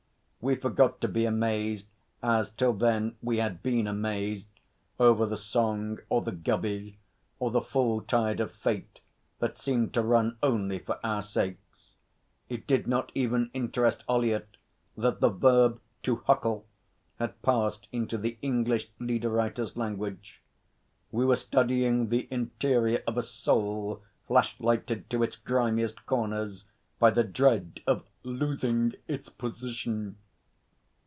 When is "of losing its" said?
27.85-29.29